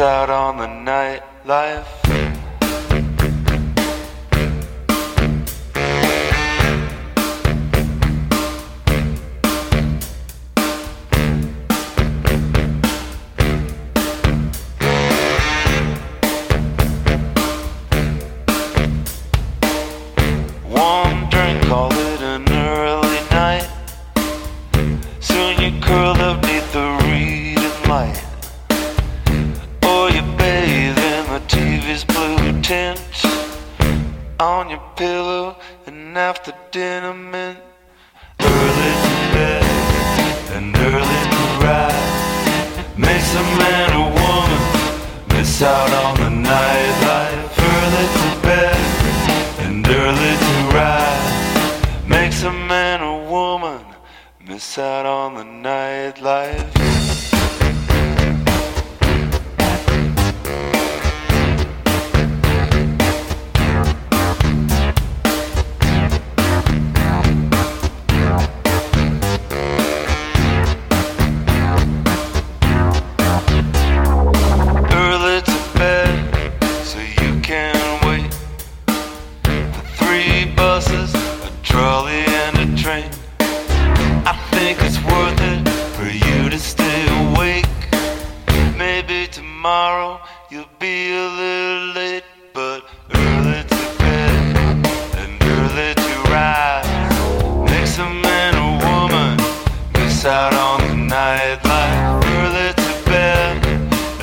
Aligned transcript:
out 0.00 0.30
on 0.30 0.58
the 0.58 0.66
nightlife. 0.66 1.84
One 20.68 21.28
drink, 21.28 21.62
call 21.64 21.92
it 21.92 22.20
an 22.20 22.48
early 22.52 23.20
night. 23.30 23.68
Soon 25.18 25.60
you 25.60 25.80
curl 25.80 26.16
up 26.20 26.40
the 26.42 26.98
reading 27.02 27.88
light. 27.88 28.27
TV's 31.98 32.04
blue 32.04 32.62
tint 32.62 33.00
on 34.40 34.70
your 34.70 34.82
pillow, 34.96 35.56
and 35.86 36.16
after 36.16 36.52
dinner, 36.70 37.14
mint 37.14 37.58
early 38.40 38.92
to 39.04 39.14
bed 39.34 39.64
and 40.52 40.76
early 40.76 41.20
to 41.32 41.42
rise 41.64 42.98
makes 42.98 43.34
a 43.34 43.42
man 43.58 43.90
or 43.98 44.10
woman 44.20 44.62
miss 45.36 45.62
out 45.62 45.92
on 46.04 46.14
the 46.16 46.48
nightlife. 46.48 47.58
Early 47.74 48.06
to 48.18 48.42
bed 48.42 48.76
and 49.60 49.86
early 49.86 50.34
to 50.44 50.54
rise 50.76 52.08
makes 52.08 52.42
a 52.42 52.52
man 52.52 53.02
or 53.02 53.28
woman 53.28 53.84
miss 54.46 54.78
out 54.78 55.06
on 55.06 55.34
the 55.34 55.68
nightlife. 55.68 57.17
Train. 82.88 83.10
I 84.32 84.34
think 84.52 84.78
it's 84.86 85.00
worth 85.10 85.40
it 85.52 85.60
for 85.96 86.08
you 86.24 86.48
to 86.48 86.58
stay 86.58 87.00
awake. 87.22 87.68
Maybe 88.84 89.26
tomorrow 89.26 90.12
you'll 90.50 90.74
be 90.78 90.96
a 91.24 91.28
little 91.42 91.86
late, 92.00 92.24
but 92.54 92.80
early 93.24 93.62
to 93.72 93.82
bed 94.02 94.56
and 95.20 95.32
early 95.56 95.90
to 96.04 96.14
rise 96.34 96.88
makes 97.70 97.98
a 98.06 98.08
man 98.26 98.52
or 98.64 98.72
woman 98.88 99.36
miss 99.92 100.24
out 100.24 100.54
on 100.68 100.78
the 100.88 100.96
nightlife. 101.14 102.02
Early 102.38 102.70
to 102.84 102.90
bed 103.10 103.56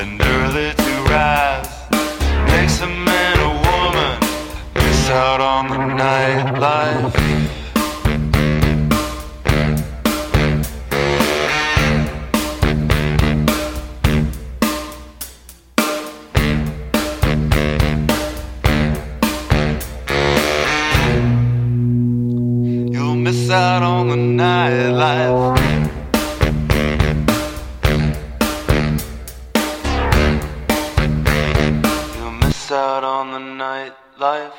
and 0.00 0.12
early 0.34 0.68
to 0.84 0.92
rise 1.14 1.72
makes 2.52 2.80
a 2.80 2.90
man 3.08 3.36
or 3.46 3.54
woman 3.70 3.72
miss 23.22 23.50
out 23.50 23.84
on 23.84 24.08
the 24.08 24.16
nightlife. 24.16 25.56
You'll 32.16 32.32
miss 32.32 32.72
out 32.72 33.04
on 33.04 33.30
the 33.30 33.38
nightlife. 33.38 34.50